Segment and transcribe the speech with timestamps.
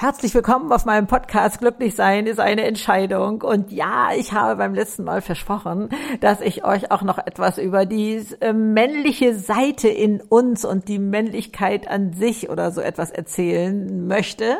[0.00, 3.42] Herzlich willkommen auf meinem Podcast Glücklich sein ist eine Entscheidung.
[3.42, 5.88] Und ja, ich habe beim letzten Mal versprochen,
[6.20, 11.00] dass ich euch auch noch etwas über die äh, männliche Seite in uns und die
[11.00, 14.58] Männlichkeit an sich oder so etwas erzählen möchte.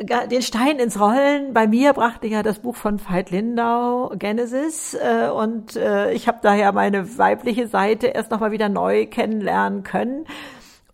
[0.00, 1.52] Den Stein ins Rollen.
[1.52, 6.38] Bei mir brachte ja das Buch von Veit Lindau, Genesis, äh, und äh, ich habe
[6.40, 10.24] daher meine weibliche Seite erst nochmal wieder neu kennenlernen können.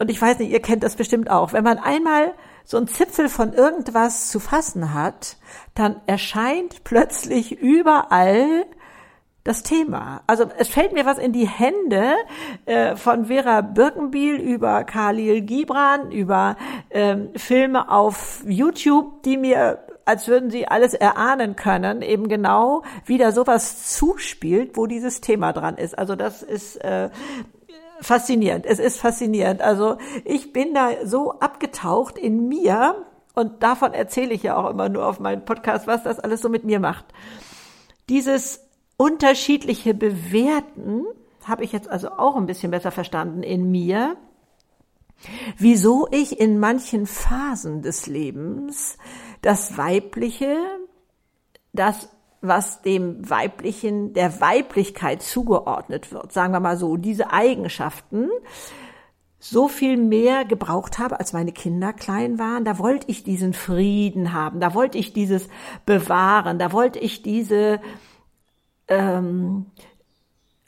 [0.01, 1.53] Und ich weiß nicht, ihr kennt das bestimmt auch.
[1.53, 2.33] Wenn man einmal
[2.65, 5.37] so ein Zipfel von irgendwas zu fassen hat,
[5.75, 8.67] dann erscheint plötzlich überall
[9.45, 10.23] das Thema.
[10.27, 12.15] Also es fällt mir was in die Hände
[12.67, 16.57] äh, von Vera Birkenbiel über Khalil Gibran, über
[16.91, 23.31] ähm, Filme auf YouTube, die mir als würden sie alles erahnen können, eben genau wieder
[23.31, 25.97] sowas zuspielt, wo dieses Thema dran ist.
[25.97, 27.11] Also das ist äh,
[28.01, 28.67] faszinierend.
[28.67, 29.63] Es ist faszinierend.
[29.63, 34.89] Also ich bin da so abgetaucht in mir und davon erzähle ich ja auch immer
[34.89, 37.07] nur auf meinem Podcast, was das alles so mit mir macht.
[38.09, 38.61] Dieses
[38.97, 41.05] unterschiedliche Bewerten
[41.45, 44.17] habe ich jetzt also auch ein bisschen besser verstanden in mir.
[45.57, 48.99] Wieso ich in manchen Phasen des Lebens
[49.43, 50.57] das Weibliche,
[51.73, 52.09] das
[52.41, 58.31] was dem weiblichen, der Weiblichkeit zugeordnet wird, sagen wir mal so, diese Eigenschaften,
[59.39, 62.65] so viel mehr gebraucht habe, als meine Kinder klein waren.
[62.65, 65.49] Da wollte ich diesen Frieden haben, da wollte ich dieses
[65.87, 67.81] bewahren, da wollte ich diese,
[68.89, 69.67] ähm,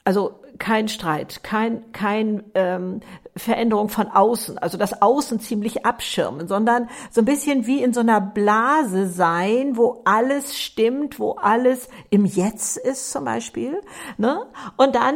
[0.03, 3.01] also kein Streit, kein, kein ähm,
[3.35, 8.01] Veränderung von außen, also das Außen ziemlich abschirmen, sondern so ein bisschen wie in so
[8.01, 13.81] einer Blase sein, wo alles stimmt, wo alles im Jetzt ist zum Beispiel.
[14.17, 14.45] Ne?
[14.77, 15.15] Und dann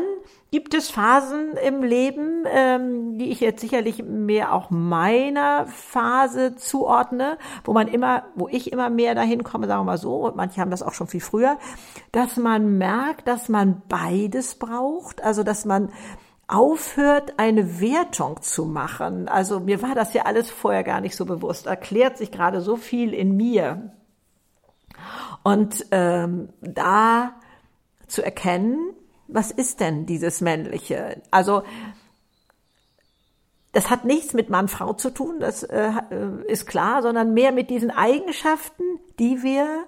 [0.51, 7.37] gibt es Phasen im Leben, ähm, die ich jetzt sicherlich mehr auch meiner Phase zuordne,
[7.65, 10.61] wo man immer, wo ich immer mehr dahin komme, sagen wir mal so, und manche
[10.61, 11.57] haben das auch schon viel früher,
[12.11, 15.89] dass man merkt, dass man beides braucht, also dass man
[16.47, 19.27] aufhört, eine Wertung zu machen.
[19.27, 21.67] Also mir war das ja alles vorher gar nicht so bewusst.
[21.67, 23.91] Erklärt sich gerade so viel in mir.
[25.43, 27.33] Und ähm, da
[28.07, 28.93] zu erkennen,
[29.27, 31.21] was ist denn dieses Männliche?
[31.31, 31.63] Also
[33.73, 35.91] das hat nichts mit Mann-Frau zu tun, das äh,
[36.47, 38.83] ist klar, sondern mehr mit diesen Eigenschaften,
[39.19, 39.85] die wir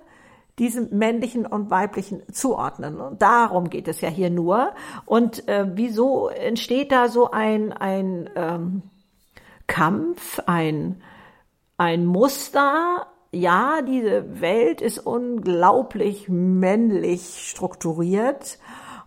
[0.59, 2.99] diesem männlichen und weiblichen zuordnen.
[2.99, 4.73] Und darum geht es ja hier nur.
[5.05, 8.83] Und äh, wieso entsteht da so ein, ein ähm,
[9.67, 11.01] Kampf, ein,
[11.77, 13.07] ein Muster?
[13.31, 18.59] Ja, diese Welt ist unglaublich männlich strukturiert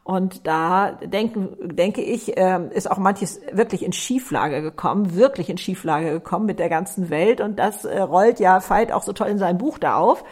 [0.04, 5.58] und da denken, denke ich, äh, ist auch manches wirklich in Schieflage gekommen, wirklich in
[5.58, 7.40] Schieflage gekommen mit der ganzen Welt.
[7.40, 10.24] Und das äh, rollt ja Veit auch so toll in seinem Buch da auf.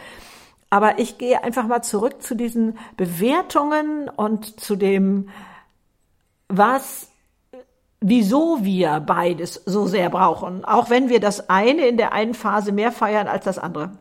[0.69, 5.29] Aber ich gehe einfach mal zurück zu diesen Bewertungen und zu dem,
[6.49, 7.09] was,
[8.01, 10.65] wieso wir beides so sehr brauchen.
[10.65, 13.91] Auch wenn wir das eine in der einen Phase mehr feiern als das andere.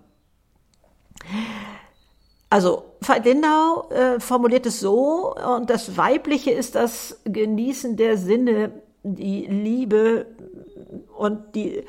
[2.50, 2.82] Also
[3.24, 8.72] Lindau äh, formuliert es so, und das Weibliche ist das Genießen der Sinne,
[9.04, 10.26] die Liebe
[11.16, 11.84] und die,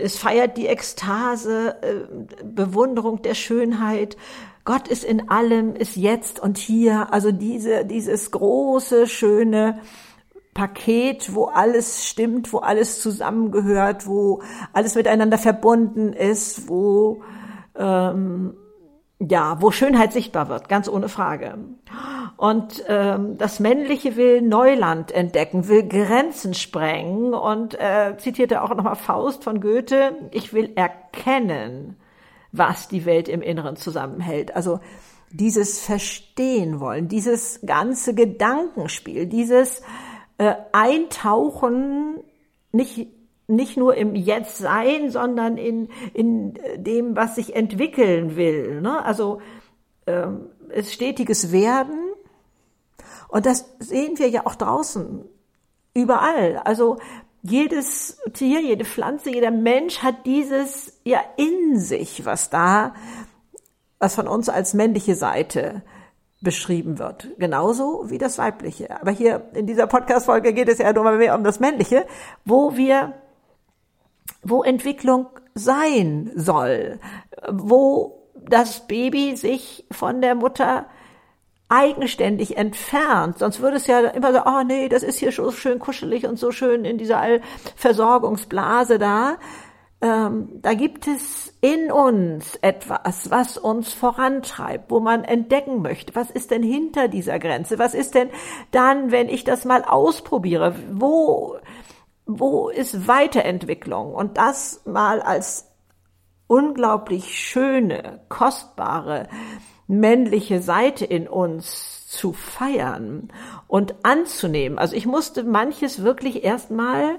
[0.00, 4.18] es feiert die Ekstase, äh, Bewunderung der Schönheit.
[4.66, 7.10] Gott ist in allem, ist jetzt und hier.
[7.10, 9.80] Also diese, dieses große, schöne
[10.52, 14.42] Paket, wo alles stimmt, wo alles zusammengehört, wo
[14.74, 17.22] alles miteinander verbunden ist, wo
[17.78, 18.54] ähm,
[19.20, 21.58] ja, wo Schönheit sichtbar wird, ganz ohne Frage.
[22.36, 28.94] Und ähm, das Männliche will Neuland entdecken, will Grenzen sprengen und äh, zitierte auch nochmal
[28.94, 31.96] Faust von Goethe, ich will erkennen,
[32.52, 34.54] was die Welt im Inneren zusammenhält.
[34.54, 34.78] Also
[35.30, 39.82] dieses Verstehen wollen, dieses ganze Gedankenspiel, dieses
[40.38, 42.20] äh, Eintauchen
[42.70, 43.08] nicht
[43.48, 48.80] nicht nur im Jetzt sein, sondern in, in dem, was sich entwickeln will.
[48.82, 49.04] Ne?
[49.04, 49.40] Also
[50.06, 51.98] ähm, es stetiges Werden.
[53.28, 55.24] Und das sehen wir ja auch draußen,
[55.94, 56.58] überall.
[56.58, 56.98] Also
[57.42, 62.94] jedes Tier, jede Pflanze, jeder Mensch hat dieses ja in sich, was da,
[63.98, 65.82] was von uns als männliche Seite
[66.40, 67.28] beschrieben wird.
[67.38, 69.00] Genauso wie das weibliche.
[69.00, 72.06] Aber hier in dieser Podcast-Folge geht es ja nur mehr um das männliche,
[72.44, 73.14] wo wir
[74.42, 77.00] wo Entwicklung sein soll,
[77.50, 80.86] wo das Baby sich von der Mutter
[81.68, 83.38] eigenständig entfernt.
[83.38, 86.38] Sonst würde es ja immer so, oh nee, das ist hier so schön kuschelig und
[86.38, 87.22] so schön in dieser
[87.76, 89.36] Versorgungsblase da.
[90.00, 96.30] ähm, da gibt es in uns etwas, was uns vorantreibt, wo man entdecken möchte, was
[96.30, 97.78] ist denn hinter dieser Grenze?
[97.78, 98.30] Was ist denn
[98.70, 100.74] dann, wenn ich das mal ausprobiere?
[100.92, 101.58] Wo,
[102.28, 104.14] wo ist Weiterentwicklung?
[104.14, 105.66] Und das mal als
[106.46, 109.28] unglaublich schöne, kostbare,
[109.88, 113.32] männliche Seite in uns zu feiern
[113.66, 114.78] und anzunehmen.
[114.78, 117.18] Also ich musste manches wirklich erstmal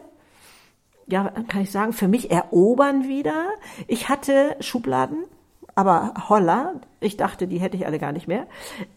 [1.07, 3.47] ja, kann ich sagen, für mich erobern wieder.
[3.87, 5.25] Ich hatte Schubladen,
[5.79, 8.47] aber holla, ich dachte, die hätte ich alle gar nicht mehr.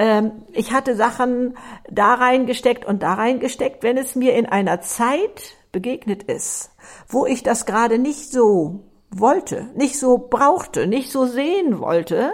[0.01, 1.57] Ähm, ich hatte Sachen
[1.89, 6.73] da reingesteckt und da reingesteckt, wenn es mir in einer Zeit begegnet ist,
[7.07, 8.81] wo ich das gerade nicht so
[9.11, 12.33] wollte, nicht so brauchte, nicht so sehen wollte,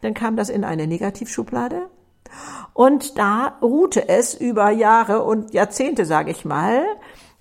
[0.00, 1.90] dann kam das in eine Negativschublade.
[2.72, 6.86] Und da ruhte es über Jahre und Jahrzehnte, sage ich mal,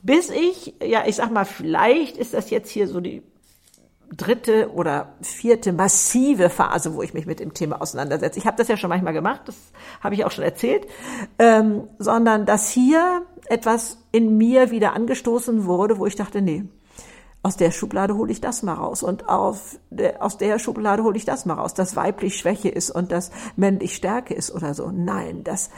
[0.02, 3.24] bis ich, ja, ich sag mal, vielleicht ist das jetzt hier so die
[4.16, 8.40] dritte oder vierte massive Phase, wo ich mich mit dem Thema auseinandersetze.
[8.40, 9.56] Ich habe das ja schon manchmal gemacht, das
[10.02, 10.88] habe ich auch schon erzählt,
[11.40, 16.66] ähm, sondern dass hier etwas in mir wieder angestoßen wurde, wo ich dachte, nee,
[17.42, 21.18] aus der Schublade hole ich das mal raus und auf der, aus der Schublade hole
[21.18, 24.92] ich das mal raus, dass weiblich Schwäche ist und dass männlich Stärke ist oder so.
[24.92, 25.70] Nein, das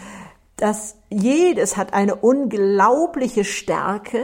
[0.57, 4.23] dass jedes hat eine unglaubliche Stärke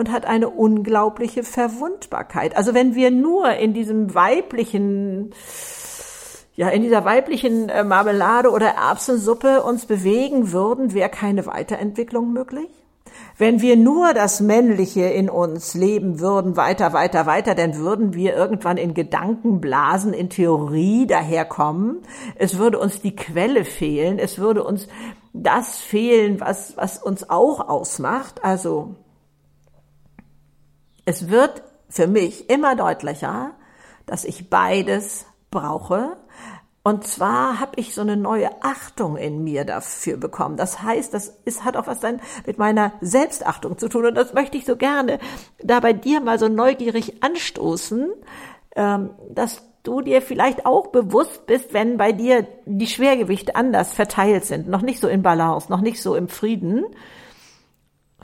[0.00, 2.56] und hat eine unglaubliche Verwundbarkeit.
[2.56, 5.34] Also wenn wir nur in diesem weiblichen,
[6.56, 12.70] ja, in dieser weiblichen äh, Marmelade oder Erbsensuppe uns bewegen würden, wäre keine Weiterentwicklung möglich.
[13.36, 18.34] Wenn wir nur das Männliche in uns leben würden, weiter, weiter, weiter, dann würden wir
[18.34, 21.98] irgendwann in Gedankenblasen, in Theorie daherkommen.
[22.36, 24.18] Es würde uns die Quelle fehlen.
[24.18, 24.88] Es würde uns
[25.34, 28.44] das fehlen, was, was uns auch ausmacht.
[28.44, 28.94] Also,
[31.10, 33.50] es wird für mich immer deutlicher,
[34.06, 36.16] dass ich beides brauche.
[36.84, 40.56] Und zwar habe ich so eine neue Achtung in mir dafür bekommen.
[40.56, 44.06] Das heißt, das ist, hat auch was dann mit meiner Selbstachtung zu tun.
[44.06, 45.18] Und das möchte ich so gerne
[45.60, 48.12] da bei dir mal so neugierig anstoßen,
[48.76, 54.44] ähm, dass du dir vielleicht auch bewusst bist, wenn bei dir die Schwergewichte anders verteilt
[54.44, 56.84] sind, noch nicht so in Balance, noch nicht so im Frieden.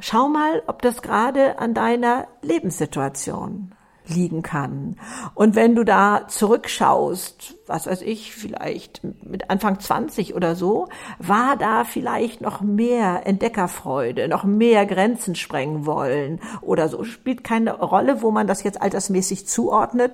[0.01, 3.73] Schau mal, ob das gerade an deiner Lebenssituation
[4.09, 4.97] liegen kann.
[5.35, 10.89] Und wenn du da zurückschaust, was weiß ich, vielleicht mit Anfang 20 oder so,
[11.19, 17.05] war da vielleicht noch mehr Entdeckerfreude, noch mehr Grenzen sprengen wollen oder so.
[17.05, 20.13] Spielt keine Rolle, wo man das jetzt altersmäßig zuordnet.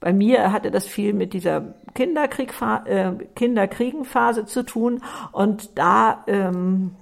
[0.00, 2.52] Bei mir hatte das viel mit dieser Kinderkrieg,
[2.86, 6.96] äh, Kinderkriegenphase zu tun und da ähm,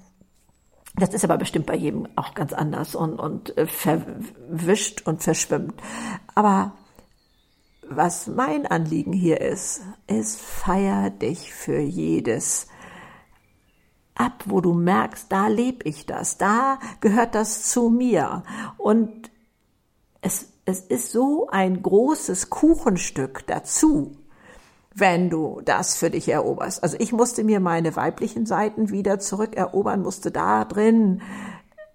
[1.01, 5.75] das ist aber bestimmt bei jedem auch ganz anders und, und äh, verwischt und verschwimmt.
[6.35, 6.73] Aber
[7.89, 12.69] was mein Anliegen hier ist, ist, feier dich für jedes
[14.15, 18.45] ab, wo du merkst, da lebe ich das, da gehört das zu mir.
[18.77, 19.31] Und
[20.21, 24.17] es es ist so ein großes Kuchenstück dazu,
[24.95, 26.83] wenn du das für dich eroberst.
[26.83, 31.23] Also ich musste mir meine weiblichen Seiten wieder zurückerobern, musste da drin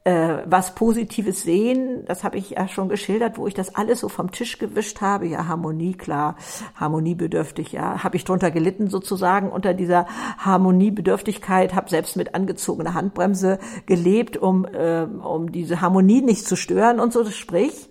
[0.06, 2.06] äh, was Positives sehen.
[2.06, 5.28] Das habe ich ja schon geschildert, wo ich das alles so vom Tisch gewischt habe.
[5.28, 6.36] Ja, Harmonie, klar,
[6.76, 10.06] harmoniebedürftig, ja, habe ich drunter gelitten sozusagen unter dieser
[10.38, 17.00] Harmoniebedürftigkeit, habe selbst mit angezogener Handbremse gelebt, um, äh, um diese Harmonie nicht zu stören
[17.00, 17.26] und so.
[17.26, 17.90] Sprich,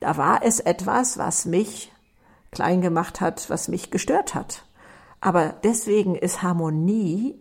[0.00, 1.92] da war es etwas, was mich
[2.54, 4.64] klein gemacht hat, was mich gestört hat.
[5.20, 7.38] Aber deswegen ist Harmonie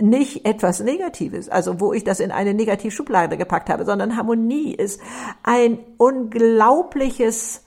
[0.00, 5.00] nicht etwas Negatives, also wo ich das in eine Negativschublade gepackt habe, sondern Harmonie ist
[5.42, 7.62] ein unglaubliches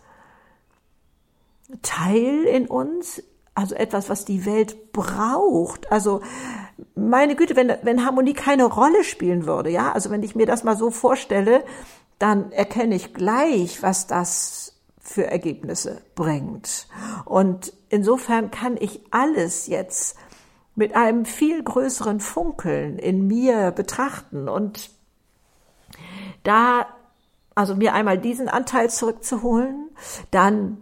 [1.82, 3.24] Teil in uns,
[3.56, 5.92] also etwas, was die Welt braucht.
[5.92, 6.22] Also
[6.96, 10.64] meine Güte, wenn, wenn Harmonie keine Rolle spielen würde, ja, also wenn ich mir das
[10.64, 11.64] mal so vorstelle,
[12.18, 14.79] dann erkenne ich gleich, was das
[15.10, 16.88] für Ergebnisse bringt.
[17.25, 20.18] Und insofern kann ich alles jetzt
[20.75, 24.92] mit einem viel größeren Funkeln in mir betrachten und
[26.44, 26.86] da
[27.60, 29.89] also mir einmal diesen Anteil zurückzuholen,
[30.32, 30.78] dann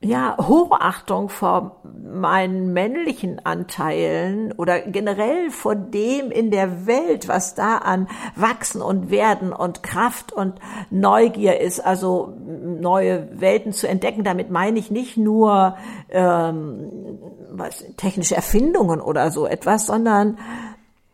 [0.00, 7.78] ja, Hochachtung vor meinen männlichen Anteilen oder generell vor dem in der Welt, was da
[7.78, 10.58] an Wachsen und Werden und Kraft und
[10.90, 12.36] Neugier ist, also
[12.84, 14.22] neue Welten zu entdecken.
[14.22, 15.76] Damit meine ich nicht nur
[16.10, 17.18] ähm,
[17.50, 20.38] was, technische Erfindungen oder so etwas, sondern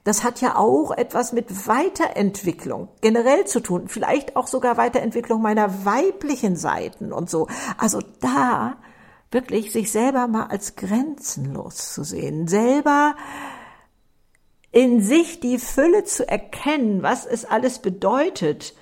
[0.05, 5.85] das hat ja auch etwas mit Weiterentwicklung generell zu tun, vielleicht auch sogar Weiterentwicklung meiner
[5.85, 7.49] weiblichen Seiten und so.
[7.79, 8.77] Also da
[9.31, 13.15] wirklich sich selber mal als grenzenlos zu sehen, selber
[14.73, 18.75] in sich die Fülle zu erkennen, was es alles bedeutet.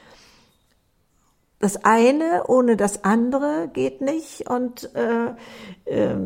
[1.60, 5.34] Das eine ohne das andere geht nicht und äh,
[5.84, 6.16] äh,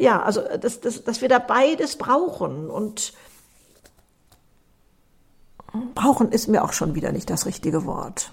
[0.00, 3.12] ja, also dass, dass, dass wir da beides brauchen und
[5.94, 8.32] brauchen ist mir auch schon wieder nicht das richtige Wort.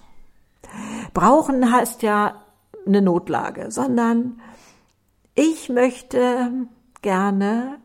[1.14, 2.44] Brauchen heißt ja
[2.86, 4.42] eine Notlage, sondern
[5.36, 6.52] ich möchte
[7.02, 7.80] gerne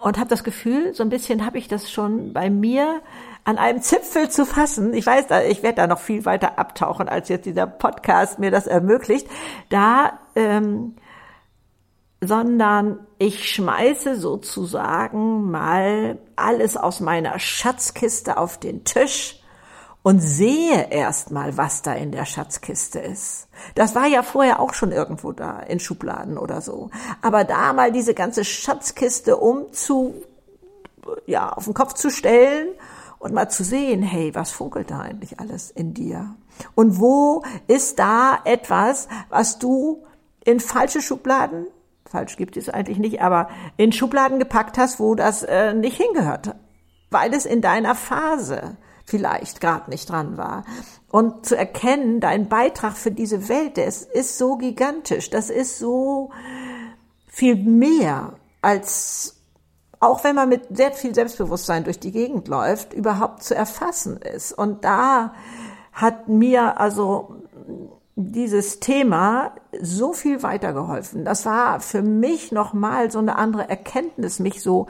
[0.00, 3.02] und habe das Gefühl, so ein bisschen habe ich das schon bei mir
[3.44, 4.92] an einem Zipfel zu fassen.
[4.94, 8.66] Ich weiß, ich werde da noch viel weiter abtauchen, als jetzt dieser Podcast mir das
[8.66, 9.26] ermöglicht.
[9.70, 10.94] Da ähm,
[12.20, 19.37] sondern ich schmeiße sozusagen mal alles aus meiner Schatzkiste auf den Tisch
[20.08, 23.46] und sehe erst mal, was da in der Schatzkiste ist.
[23.74, 26.88] Das war ja vorher auch schon irgendwo da, in Schubladen oder so.
[27.20, 30.14] Aber da mal diese ganze Schatzkiste um zu,
[31.26, 32.68] ja, auf den Kopf zu stellen
[33.18, 36.34] und mal zu sehen, hey, was funkelt da eigentlich alles in dir?
[36.74, 40.06] Und wo ist da etwas, was du
[40.42, 41.66] in falsche Schubladen
[42.08, 46.54] falsch gibt es eigentlich nicht, aber in Schubladen gepackt hast, wo das äh, nicht hingehört,
[47.10, 50.64] weil es in deiner Phase vielleicht gerade nicht dran war.
[51.10, 56.30] Und zu erkennen, dein Beitrag für diese Welt, ist, ist so gigantisch, das ist so
[57.26, 59.34] viel mehr als
[60.00, 64.52] auch wenn man mit sehr viel Selbstbewusstsein durch die Gegend läuft, überhaupt zu erfassen ist.
[64.52, 65.34] Und da
[65.92, 67.34] hat mir also
[68.14, 71.24] dieses Thema so viel weitergeholfen.
[71.24, 74.86] Das war für mich nochmal so eine andere Erkenntnis, mich so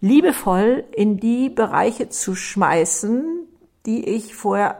[0.00, 3.37] liebevoll in die Bereiche zu schmeißen,
[3.88, 4.76] die ich vorher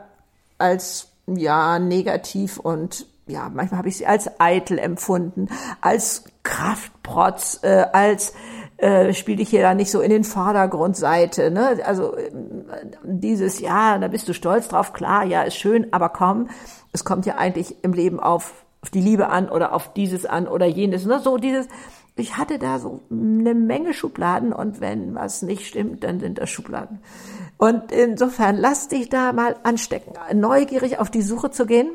[0.59, 5.49] als ja negativ und ja manchmal habe ich sie als eitel empfunden,
[5.81, 8.35] als Kraftprotz, äh, als
[8.77, 11.81] äh, spiel dich hier da nicht so in den Vordergrund Seite, ne?
[11.85, 12.31] Also äh,
[13.03, 16.49] dieses ja, da bist du stolz drauf, klar, ja, ist schön, aber komm,
[16.93, 20.47] es kommt ja eigentlich im Leben auf, auf die Liebe an oder auf dieses an
[20.47, 21.07] oder jenes.
[21.07, 21.19] Ne?
[21.21, 21.67] So dieses,
[22.19, 26.51] ich hatte da so eine Menge Schubladen und wenn was nicht stimmt, dann sind das
[26.51, 27.01] Schubladen.
[27.57, 31.91] Und insofern lass dich da mal anstecken, neugierig auf die Suche zu gehen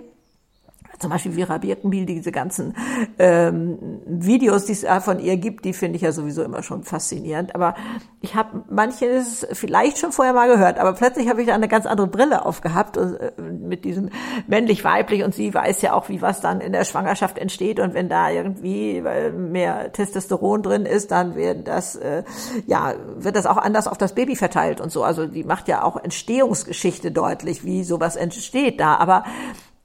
[0.99, 2.75] zum Beispiel Vera Birkenbiel, diese ganzen
[3.19, 7.55] ähm, Videos, die es von ihr gibt, die finde ich ja sowieso immer schon faszinierend.
[7.55, 7.75] Aber
[8.21, 11.85] ich habe manches vielleicht schon vorher mal gehört, aber plötzlich habe ich da eine ganz
[11.85, 14.09] andere Brille aufgehabt und, äh, mit diesem
[14.47, 18.09] männlich-weiblich und sie weiß ja auch, wie was dann in der Schwangerschaft entsteht und wenn
[18.09, 22.23] da irgendwie mehr Testosteron drin ist, dann wird das äh,
[22.65, 25.03] ja wird das auch anders auf das Baby verteilt und so.
[25.03, 28.95] Also die macht ja auch Entstehungsgeschichte deutlich, wie sowas entsteht da.
[28.95, 29.23] Aber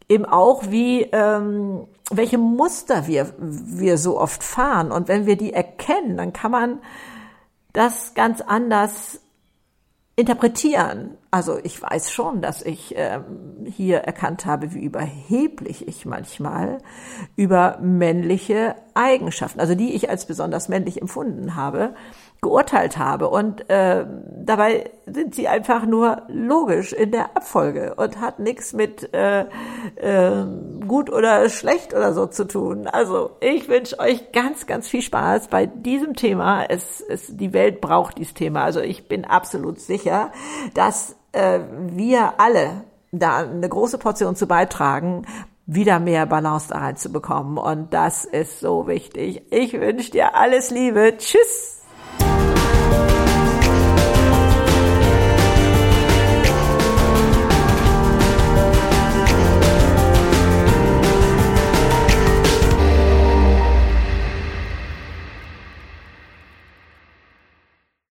[0.09, 5.53] eben auch, wie ähm, welche Muster wir wir so oft fahren und wenn wir die
[5.53, 6.79] erkennen, dann kann man
[7.73, 9.21] das ganz anders
[10.19, 11.17] interpretieren.
[11.31, 16.79] Also ich weiß schon, dass ich ähm, hier erkannt habe, wie überheblich ich manchmal
[17.37, 21.95] über männliche Eigenschaften, also die ich als besonders männlich empfunden habe,
[22.41, 23.29] geurteilt habe.
[23.29, 29.13] Und äh, dabei sind sie einfach nur logisch in der Abfolge und hat nichts mit
[29.13, 29.41] äh,
[29.97, 30.47] äh,
[30.87, 32.87] gut oder schlecht oder so zu tun.
[32.87, 36.65] Also ich wünsche euch ganz, ganz viel Spaß bei diesem Thema.
[36.65, 38.65] Es, es, die Welt braucht dieses Thema.
[38.65, 40.31] Also ich bin absolut sicher,
[40.75, 45.27] dass äh, wir alle da eine große Portion zu beitragen,
[45.67, 47.59] wieder mehr Balance da reinzubekommen.
[47.59, 49.43] Und das ist so wichtig.
[49.51, 51.15] Ich wünsche dir alles Liebe.
[51.19, 51.78] Tschüss.